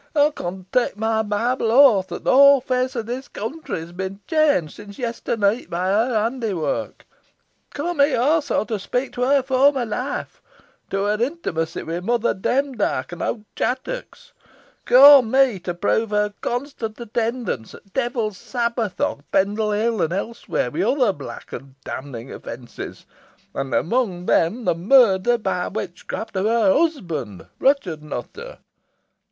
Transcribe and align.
"Ey 0.15 0.31
con 0.31 0.65
tay 0.71 0.91
my 0.95 1.21
Bible 1.21 1.71
oath 1.71 2.07
that 2.07 2.23
the 2.23 2.31
whole 2.31 2.59
feace 2.59 2.95
o' 2.95 3.03
this 3.03 3.27
keawntry 3.27 3.81
has 3.81 3.91
been 3.91 4.19
chaunged 4.27 4.73
sin 4.77 4.89
yester 4.95 5.37
neet, 5.37 5.69
by 5.69 5.85
her 5.89 6.15
hondywark. 6.15 7.05
Ca' 7.75 7.93
me 7.93 8.15
also 8.15 8.65
to 8.65 8.79
speak 8.79 9.13
to 9.13 9.21
her 9.21 9.43
former 9.43 9.85
life 9.85 10.41
to 10.89 11.03
her 11.03 11.21
intimacy 11.23 11.83
wi' 11.83 11.99
Mother 11.99 12.33
Demdike 12.33 13.11
an 13.11 13.21
owd 13.21 13.45
Chattox. 13.55 14.33
Ca' 14.85 15.21
me 15.21 15.59
to 15.59 15.75
prove 15.75 16.09
her 16.09 16.33
constant 16.41 16.99
attendance 16.99 17.75
at 17.75 17.93
devils' 17.93 18.39
sabbaths 18.39 18.99
on 18.99 19.21
Pendle 19.31 19.69
Hill, 19.71 20.01
and 20.01 20.11
elsewhere, 20.11 20.71
wi' 20.71 20.81
other 20.81 21.13
black 21.13 21.53
and 21.53 21.75
damning 21.83 22.33
offences 22.33 23.05
an 23.53 23.71
among 23.75 24.27
'em 24.31 24.65
the 24.65 24.73
murder, 24.73 25.37
by 25.37 25.67
witchcraft, 25.67 26.35
o' 26.37 26.43
her 26.47 26.73
husband, 26.73 27.45
Ruchot 27.59 28.01
Nutter." 28.01 28.57